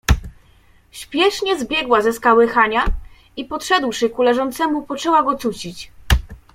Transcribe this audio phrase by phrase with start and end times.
[0.91, 2.85] "Śpiesznie zbiegła ze skały Hania,
[3.37, 5.91] i podszedłszy ku leżącemu, poczęła go cucić."